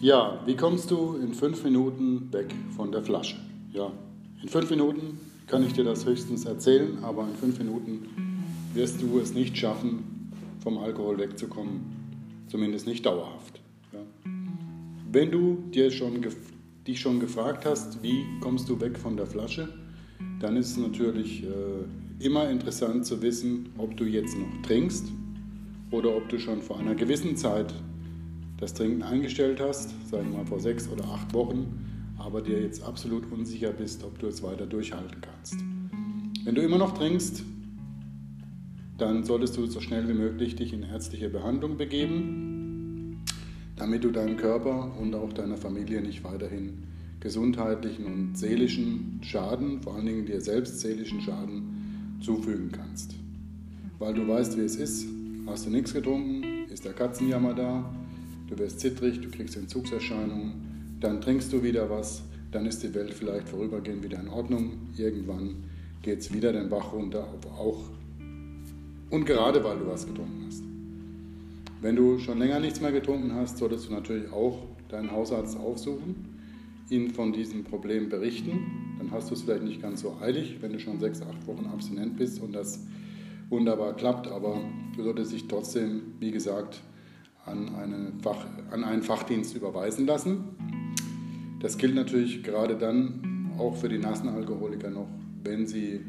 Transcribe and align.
Ja, 0.00 0.42
wie 0.44 0.56
kommst 0.56 0.90
du 0.90 1.16
in 1.16 1.32
fünf 1.32 1.64
Minuten 1.64 2.30
weg 2.30 2.54
von 2.76 2.92
der 2.92 3.02
Flasche? 3.02 3.36
Ja, 3.72 3.90
in 4.42 4.48
fünf 4.48 4.68
Minuten 4.68 5.18
kann 5.46 5.64
ich 5.64 5.72
dir 5.72 5.84
das 5.84 6.04
höchstens 6.04 6.44
erzählen, 6.44 6.98
aber 7.02 7.22
in 7.22 7.34
fünf 7.34 7.58
Minuten 7.58 8.42
wirst 8.74 9.00
du 9.00 9.18
es 9.18 9.32
nicht 9.32 9.56
schaffen, 9.56 10.30
vom 10.60 10.76
Alkohol 10.76 11.16
wegzukommen, 11.16 11.80
zumindest 12.48 12.86
nicht 12.86 13.06
dauerhaft. 13.06 13.62
Ja. 13.94 14.00
Wenn 15.10 15.30
du 15.30 15.64
dir 15.72 15.90
schon, 15.90 16.20
dich 16.86 17.00
schon 17.00 17.18
gefragt 17.18 17.64
hast, 17.64 18.02
wie 18.02 18.22
kommst 18.40 18.68
du 18.68 18.78
weg 18.78 18.98
von 18.98 19.16
der 19.16 19.26
Flasche, 19.26 19.66
dann 20.40 20.58
ist 20.58 20.72
es 20.72 20.76
natürlich 20.76 21.42
äh, 21.42 22.24
immer 22.24 22.50
interessant 22.50 23.06
zu 23.06 23.22
wissen, 23.22 23.70
ob 23.78 23.96
du 23.96 24.04
jetzt 24.04 24.36
noch 24.36 24.62
trinkst 24.62 25.06
oder 25.90 26.14
ob 26.14 26.28
du 26.28 26.38
schon 26.38 26.60
vor 26.60 26.78
einer 26.78 26.94
gewissen 26.94 27.34
Zeit 27.36 27.72
das 28.58 28.74
Trinken 28.74 29.02
eingestellt 29.02 29.60
hast, 29.60 29.90
sagen 30.08 30.30
wir 30.30 30.38
mal 30.38 30.46
vor 30.46 30.60
sechs 30.60 30.88
oder 30.88 31.04
acht 31.04 31.32
Wochen, 31.34 32.14
aber 32.18 32.40
dir 32.40 32.60
jetzt 32.60 32.82
absolut 32.82 33.30
unsicher 33.30 33.70
bist, 33.70 34.02
ob 34.02 34.18
du 34.18 34.26
es 34.26 34.42
weiter 34.42 34.66
durchhalten 34.66 35.20
kannst. 35.20 35.56
Wenn 36.44 36.54
du 36.54 36.62
immer 36.62 36.78
noch 36.78 36.96
trinkst, 36.96 37.42
dann 38.98 39.24
solltest 39.24 39.56
du 39.56 39.66
so 39.66 39.80
schnell 39.80 40.08
wie 40.08 40.14
möglich 40.14 40.56
dich 40.56 40.72
in 40.72 40.82
ärztliche 40.82 41.28
Behandlung 41.28 41.76
begeben, 41.76 43.24
damit 43.76 44.04
du 44.04 44.10
deinem 44.10 44.36
Körper 44.38 44.96
und 44.98 45.14
auch 45.14 45.32
deiner 45.34 45.58
Familie 45.58 46.00
nicht 46.00 46.24
weiterhin 46.24 46.84
gesundheitlichen 47.20 48.06
und 48.06 48.38
seelischen 48.38 49.20
Schaden, 49.22 49.82
vor 49.82 49.96
allen 49.96 50.06
Dingen 50.06 50.26
dir 50.26 50.40
selbst 50.40 50.80
seelischen 50.80 51.20
Schaden 51.20 52.18
zufügen 52.20 52.70
kannst. 52.72 53.14
Weil 53.98 54.14
du 54.14 54.26
weißt, 54.26 54.56
wie 54.56 54.62
es 54.62 54.76
ist, 54.76 55.06
hast 55.46 55.66
du 55.66 55.70
nichts 55.70 55.92
getrunken, 55.92 56.68
ist 56.70 56.84
der 56.84 56.92
Katzenjammer 56.92 57.54
da, 57.54 57.84
du 58.48 58.58
wirst 58.58 58.80
zittrig, 58.80 59.20
du 59.20 59.30
kriegst 59.30 59.56
Entzugserscheinungen, 59.56 60.98
dann 61.00 61.20
trinkst 61.20 61.52
du 61.52 61.62
wieder 61.62 61.90
was, 61.90 62.22
dann 62.52 62.66
ist 62.66 62.82
die 62.82 62.94
Welt 62.94 63.12
vielleicht 63.12 63.48
vorübergehend 63.48 64.02
wieder 64.02 64.20
in 64.20 64.28
Ordnung. 64.28 64.72
Irgendwann 64.96 65.56
geht 66.02 66.20
es 66.20 66.32
wieder 66.32 66.52
den 66.52 66.68
Bach 66.68 66.92
runter, 66.92 67.26
auch 67.58 67.84
und 69.10 69.24
gerade 69.24 69.62
weil 69.62 69.78
du 69.78 69.86
was 69.86 70.06
getrunken 70.06 70.44
hast. 70.46 70.62
Wenn 71.80 71.94
du 71.94 72.18
schon 72.18 72.38
länger 72.38 72.58
nichts 72.58 72.80
mehr 72.80 72.92
getrunken 72.92 73.34
hast, 73.34 73.58
solltest 73.58 73.88
du 73.88 73.92
natürlich 73.92 74.32
auch 74.32 74.58
deinen 74.88 75.10
Hausarzt 75.10 75.56
aufsuchen, 75.56 76.16
ihn 76.90 77.10
von 77.10 77.32
diesem 77.32 77.64
Problem 77.64 78.08
berichten. 78.08 78.96
Dann 78.98 79.10
hast 79.10 79.30
du 79.30 79.34
es 79.34 79.42
vielleicht 79.42 79.62
nicht 79.62 79.82
ganz 79.82 80.00
so 80.00 80.16
eilig, 80.20 80.56
wenn 80.60 80.72
du 80.72 80.80
schon 80.80 80.98
sechs, 80.98 81.22
acht 81.22 81.46
Wochen 81.46 81.66
abstinent 81.66 82.16
bist 82.16 82.40
und 82.40 82.52
das 82.52 82.80
wunderbar 83.48 83.94
klappt, 83.94 84.28
aber 84.28 84.60
du 84.96 85.04
solltest 85.04 85.32
dich 85.32 85.46
trotzdem, 85.46 86.02
wie 86.18 86.30
gesagt, 86.30 86.80
an, 87.46 87.74
eine 87.74 88.12
Fach, 88.22 88.44
an 88.70 88.84
einen 88.84 89.02
Fachdienst 89.02 89.56
überweisen 89.56 90.06
lassen. 90.06 90.44
Das 91.60 91.78
gilt 91.78 91.94
natürlich 91.94 92.42
gerade 92.42 92.76
dann 92.76 93.50
auch 93.58 93.76
für 93.76 93.88
die 93.88 93.98
nassen 93.98 94.28
Alkoholiker 94.28 94.90
noch, 94.90 95.08
wenn 95.42 95.66
sie, 95.66 96.00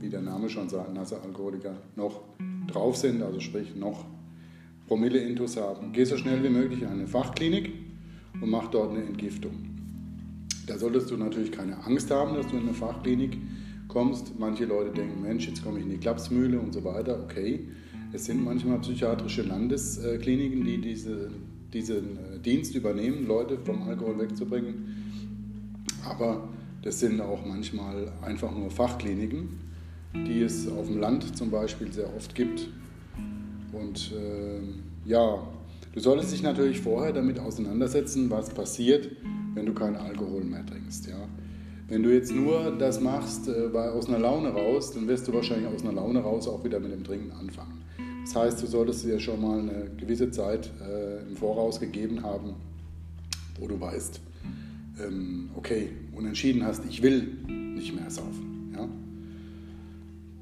wie 0.00 0.08
der 0.08 0.22
Name 0.22 0.48
schon 0.48 0.68
sagt, 0.68 0.94
nasse 0.94 1.20
Alkoholiker 1.20 1.74
noch 1.96 2.22
drauf 2.66 2.96
sind, 2.96 3.22
also 3.22 3.40
sprich 3.40 3.74
noch 3.76 4.06
Promille-Intus 4.86 5.56
haben. 5.56 5.92
Geh 5.92 6.04
so 6.04 6.16
schnell 6.16 6.42
wie 6.42 6.48
möglich 6.48 6.82
in 6.82 6.88
eine 6.88 7.06
Fachklinik 7.06 7.72
und 8.40 8.50
mach 8.50 8.68
dort 8.68 8.90
eine 8.92 9.04
Entgiftung. 9.04 9.52
Da 10.66 10.78
solltest 10.78 11.10
du 11.10 11.16
natürlich 11.16 11.52
keine 11.52 11.84
Angst 11.84 12.10
haben, 12.10 12.36
dass 12.36 12.46
du 12.46 12.56
in 12.56 12.62
eine 12.62 12.74
Fachklinik 12.74 13.36
kommst. 13.88 14.38
Manche 14.38 14.64
Leute 14.64 14.90
denken, 14.90 15.22
Mensch, 15.22 15.46
jetzt 15.46 15.62
komme 15.62 15.78
ich 15.78 15.84
in 15.84 15.90
die 15.90 15.98
Klapsmühle 15.98 16.58
und 16.58 16.72
so 16.72 16.84
weiter. 16.84 17.22
Okay, 17.22 17.68
es 18.14 18.26
sind 18.26 18.44
manchmal 18.44 18.78
psychiatrische 18.78 19.42
Landeskliniken, 19.42 20.64
die 20.64 20.80
diese, 20.80 21.30
diesen 21.72 22.16
äh, 22.16 22.38
Dienst 22.38 22.74
übernehmen, 22.76 23.26
Leute 23.26 23.58
vom 23.58 23.82
Alkohol 23.82 24.20
wegzubringen. 24.20 25.02
Aber 26.04 26.48
das 26.82 27.00
sind 27.00 27.20
auch 27.20 27.44
manchmal 27.44 28.12
einfach 28.22 28.56
nur 28.56 28.70
Fachkliniken, 28.70 29.48
die 30.14 30.42
es 30.42 30.68
auf 30.68 30.86
dem 30.86 31.00
Land 31.00 31.36
zum 31.36 31.50
Beispiel 31.50 31.92
sehr 31.92 32.14
oft 32.14 32.36
gibt. 32.36 32.68
Und 33.72 34.12
äh, 34.12 35.08
ja, 35.08 35.48
du 35.92 36.00
solltest 36.00 36.32
dich 36.32 36.42
natürlich 36.42 36.80
vorher 36.80 37.12
damit 37.12 37.40
auseinandersetzen, 37.40 38.30
was 38.30 38.50
passiert, 38.50 39.10
wenn 39.54 39.66
du 39.66 39.74
keinen 39.74 39.96
Alkohol 39.96 40.44
mehr 40.44 40.64
trinkst. 40.64 41.08
Ja? 41.08 41.26
Wenn 41.86 42.02
du 42.02 42.12
jetzt 42.12 42.32
nur 42.32 42.74
das 42.78 43.00
machst 43.00 43.48
äh, 43.48 43.76
aus 43.76 44.08
einer 44.08 44.18
Laune 44.18 44.48
raus, 44.48 44.92
dann 44.92 45.06
wirst 45.06 45.28
du 45.28 45.34
wahrscheinlich 45.34 45.68
aus 45.68 45.82
einer 45.82 45.92
Laune 45.92 46.20
raus 46.20 46.48
auch 46.48 46.64
wieder 46.64 46.80
mit 46.80 46.92
dem 46.92 47.04
Trinken 47.04 47.30
anfangen. 47.32 47.84
Das 48.24 48.34
heißt, 48.34 48.62
du 48.62 48.66
solltest 48.66 49.04
dir 49.04 49.20
schon 49.20 49.40
mal 49.42 49.58
eine 49.58 49.90
gewisse 49.98 50.30
Zeit 50.30 50.70
äh, 50.80 51.28
im 51.28 51.36
Voraus 51.36 51.78
gegeben 51.78 52.22
haben, 52.22 52.54
wo 53.60 53.68
du 53.68 53.78
weißt, 53.78 54.20
ähm, 55.04 55.50
okay, 55.56 55.90
und 56.14 56.24
entschieden 56.26 56.64
hast, 56.64 56.84
ich 56.88 57.02
will 57.02 57.36
nicht 57.74 57.94
mehr 57.94 58.10
saufen. 58.10 58.72
Ja? 58.74 58.88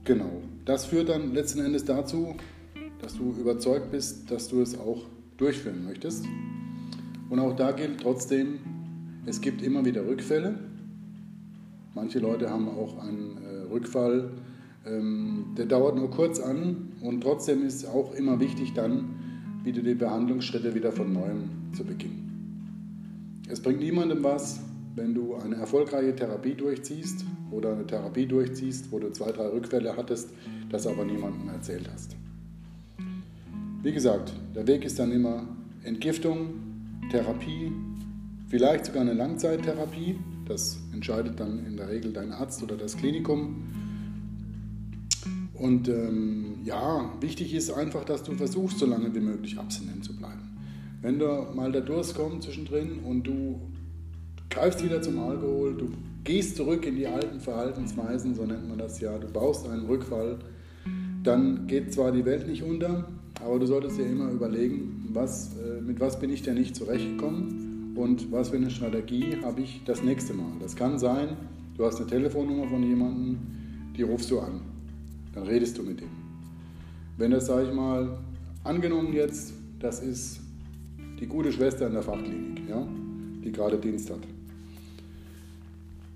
Genau. 0.04 0.42
Das 0.64 0.84
führt 0.84 1.08
dann 1.08 1.34
letzten 1.34 1.58
Endes 1.58 1.84
dazu, 1.84 2.36
dass 3.00 3.16
du 3.16 3.34
überzeugt 3.40 3.90
bist, 3.90 4.30
dass 4.30 4.46
du 4.46 4.60
es 4.60 4.78
auch 4.78 5.02
durchführen 5.36 5.84
möchtest. 5.84 6.24
Und 7.30 7.40
auch 7.40 7.56
da 7.56 7.72
gilt 7.72 8.00
trotzdem, 8.00 8.60
es 9.26 9.40
gibt 9.40 9.60
immer 9.60 9.84
wieder 9.84 10.06
Rückfälle. 10.06 10.54
Manche 11.94 12.18
Leute 12.18 12.50
haben 12.50 12.68
auch 12.68 12.98
einen 12.98 13.38
äh, 13.38 13.72
Rückfall 13.72 14.30
ähm, 14.84 15.54
der 15.56 15.66
dauert 15.66 15.96
nur 15.96 16.10
kurz 16.10 16.40
an 16.40 16.92
und 17.02 17.20
trotzdem 17.20 17.64
ist 17.64 17.86
auch 17.86 18.14
immer 18.14 18.40
wichtig 18.40 18.72
dann, 18.74 19.16
wieder 19.62 19.80
die 19.82 19.94
Behandlungsschritte 19.94 20.74
wieder 20.74 20.90
von 20.90 21.12
neuem 21.12 21.50
zu 21.72 21.84
beginnen. 21.84 23.42
Es 23.48 23.60
bringt 23.60 23.80
niemandem 23.80 24.24
was, 24.24 24.60
wenn 24.96 25.14
du 25.14 25.36
eine 25.36 25.56
erfolgreiche 25.56 26.16
Therapie 26.16 26.54
durchziehst 26.54 27.24
oder 27.50 27.72
eine 27.72 27.86
Therapie 27.86 28.26
durchziehst, 28.26 28.90
wo 28.90 28.98
du 28.98 29.10
zwei, 29.12 29.30
drei 29.30 29.46
Rückfälle 29.48 29.96
hattest, 29.96 30.30
das 30.68 30.86
aber 30.86 31.04
niemandem 31.04 31.48
erzählt 31.48 31.88
hast. 31.92 32.16
Wie 33.82 33.92
gesagt, 33.92 34.32
der 34.54 34.66
Weg 34.66 34.84
ist 34.84 34.98
dann 34.98 35.12
immer 35.12 35.46
Entgiftung, 35.84 36.54
Therapie, 37.10 37.72
vielleicht 38.48 38.86
sogar 38.86 39.02
eine 39.02 39.14
Langzeittherapie. 39.14 40.18
Das 40.46 40.78
entscheidet 40.92 41.38
dann 41.38 41.64
in 41.66 41.76
der 41.76 41.88
Regel 41.88 42.12
dein 42.12 42.32
Arzt 42.32 42.62
oder 42.62 42.76
das 42.76 42.96
Klinikum. 42.96 43.62
Und 45.54 45.88
ähm, 45.88 46.56
ja, 46.64 47.12
wichtig 47.20 47.54
ist 47.54 47.70
einfach, 47.70 48.04
dass 48.04 48.22
du 48.22 48.32
versuchst, 48.32 48.78
so 48.78 48.86
lange 48.86 49.14
wie 49.14 49.20
möglich 49.20 49.58
abstinent 49.58 50.04
zu 50.04 50.16
bleiben. 50.16 50.42
Wenn 51.00 51.18
da 51.18 51.52
mal 51.54 51.70
der 51.70 51.82
Durst 51.82 52.14
kommt 52.14 52.42
zwischendrin 52.42 53.00
und 53.00 53.24
du 53.24 53.60
greifst 54.50 54.84
wieder 54.84 55.00
zum 55.02 55.18
Alkohol, 55.20 55.76
du 55.76 55.88
gehst 56.24 56.56
zurück 56.56 56.86
in 56.86 56.96
die 56.96 57.06
alten 57.06 57.40
Verhaltensweisen, 57.40 58.34
so 58.34 58.44
nennt 58.44 58.68
man 58.68 58.78
das 58.78 59.00
ja, 59.00 59.16
du 59.18 59.26
baust 59.28 59.68
einen 59.68 59.86
Rückfall, 59.86 60.38
dann 61.22 61.66
geht 61.66 61.92
zwar 61.92 62.12
die 62.12 62.24
Welt 62.24 62.46
nicht 62.48 62.62
unter, 62.62 63.08
aber 63.44 63.58
du 63.58 63.66
solltest 63.66 63.98
dir 63.98 64.06
immer 64.06 64.30
überlegen, 64.30 65.08
was, 65.12 65.56
äh, 65.56 65.80
mit 65.80 66.00
was 66.00 66.18
bin 66.18 66.30
ich 66.30 66.42
denn 66.42 66.54
nicht 66.54 66.76
zurechtgekommen 66.76 67.72
und 67.94 68.30
was 68.32 68.50
für 68.50 68.56
eine 68.56 68.70
Strategie 68.70 69.36
habe 69.42 69.60
ich 69.60 69.82
das 69.84 70.02
nächste 70.02 70.34
Mal. 70.34 70.52
Das 70.60 70.76
kann 70.76 70.98
sein, 70.98 71.36
du 71.76 71.84
hast 71.84 72.00
eine 72.00 72.06
Telefonnummer 72.06 72.68
von 72.68 72.82
jemandem, 72.82 73.38
die 73.96 74.02
rufst 74.02 74.30
du 74.30 74.40
an 74.40 74.60
dann 75.32 75.44
redest 75.44 75.78
du 75.78 75.82
mit 75.82 76.00
ihm. 76.00 76.10
Wenn 77.16 77.30
das, 77.30 77.46
sage 77.46 77.68
ich 77.68 77.74
mal, 77.74 78.18
angenommen 78.64 79.12
jetzt, 79.12 79.54
das 79.78 80.00
ist 80.00 80.40
die 81.20 81.26
gute 81.26 81.52
Schwester 81.52 81.86
in 81.86 81.92
der 81.92 82.02
Fachklinik, 82.02 82.68
ja, 82.68 82.86
die 83.44 83.52
gerade 83.52 83.78
Dienst 83.78 84.10
hat. 84.10 84.20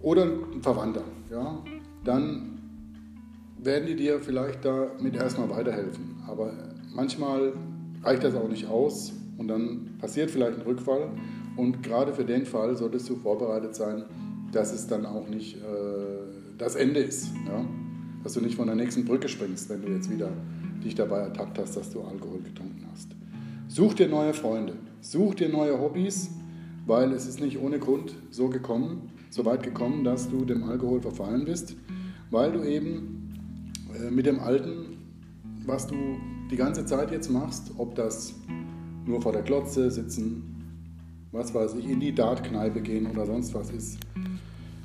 Oder 0.01 0.25
ein 0.25 0.63
Verwandter, 0.63 1.03
ja, 1.31 1.63
dann 2.05 2.59
werden 3.63 3.87
die 3.87 3.97
dir 3.97 4.21
vielleicht 4.21 4.65
damit 4.65 5.17
erstmal 5.17 5.51
weiterhelfen. 5.51 6.17
Aber 6.27 6.53
manchmal 6.95 7.53
reicht 8.03 8.23
das 8.23 8.35
auch 8.35 8.49
nicht 8.49 8.67
aus 8.67 9.13
und 9.39 9.49
dann 9.49 9.97
passiert 9.99 10.31
vielleicht 10.31 10.59
ein 10.59 10.63
Rückfall. 10.63 11.11
Und 11.57 11.83
gerade 11.83 12.13
für 12.13 12.25
den 12.25 12.47
Fall 12.47 12.77
solltest 12.77 13.09
du 13.09 13.17
vorbereitet 13.17 13.75
sein, 13.75 14.05
dass 14.53 14.73
es 14.73 14.87
dann 14.87 15.07
auch 15.07 15.29
nicht 15.29 15.57
äh, 15.57 15.59
das 16.59 16.75
Ende 16.75 17.01
ist. 17.01 17.31
Ja? 17.47 17.65
dass 18.27 18.33
du 18.33 18.41
nicht 18.41 18.57
von 18.57 18.67
der 18.67 18.75
nächsten 18.75 19.05
Brücke 19.05 19.29
springst, 19.29 19.71
wenn 19.71 19.83
du 19.83 19.93
jetzt 19.93 20.11
wieder 20.11 20.33
dich 20.83 20.97
dabei 20.97 21.21
ertappt 21.21 21.61
hast, 21.61 21.77
dass 21.77 21.91
du 21.91 22.01
Alkohol 22.01 22.41
getrunken 22.41 22.85
hast. 22.91 23.07
Such 23.69 23.95
dir 23.95 24.09
neue 24.09 24.35
Freunde, 24.35 24.73
such 25.01 25.37
dir 25.37 25.49
neue 25.49 25.81
Hobbys, 25.81 26.31
weil 26.87 27.13
es 27.13 27.29
ist 27.29 27.41
nicht 27.41 27.57
ohne 27.61 27.79
Grund 27.79 28.17
so 28.33 28.49
gekommen, 28.49 29.13
so 29.31 29.45
weit 29.45 29.63
gekommen, 29.63 30.03
dass 30.03 30.29
du 30.29 30.45
dem 30.45 30.65
Alkohol 30.65 31.01
verfallen 31.01 31.45
bist, 31.45 31.77
weil 32.33 32.51
du 32.51 32.65
eben 32.65 33.33
äh, 33.95 34.11
mit 34.11 34.27
dem 34.27 34.41
Alten, 34.41 34.97
was 35.65 35.87
du 35.87 35.95
die 36.51 36.57
ganze 36.57 36.85
Zeit 36.85 37.13
jetzt 37.13 37.31
machst, 37.31 37.71
ob 37.79 37.95
das 37.95 38.35
nur 39.07 39.23
vor 39.23 39.33
der 39.33 39.43
Glotze 39.43 39.91
sitzen, 39.91 40.43
was 41.33 41.55
weiß 41.55 41.75
ich, 41.75 41.89
in 41.89 42.01
die 42.01 42.15
Dartkneipe 42.15 42.81
gehen 42.81 43.07
oder 43.07 43.27
sonst 43.27 43.55
was 43.55 43.71
ist, 43.71 43.99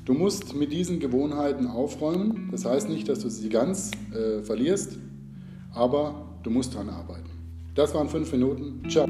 Du 0.05 0.13
musst 0.13 0.55
mit 0.55 0.73
diesen 0.73 0.99
Gewohnheiten 0.99 1.67
aufräumen. 1.67 2.49
Das 2.51 2.65
heißt 2.65 2.89
nicht, 2.89 3.07
dass 3.07 3.19
du 3.19 3.29
sie 3.29 3.49
ganz 3.49 3.91
äh, 4.13 4.41
verlierst, 4.41 4.97
aber 5.73 6.27
du 6.43 6.49
musst 6.49 6.73
daran 6.73 6.89
arbeiten. 6.89 7.29
Das 7.75 7.93
waren 7.93 8.09
fünf 8.09 8.31
Minuten. 8.31 8.89
Ciao. 8.89 9.05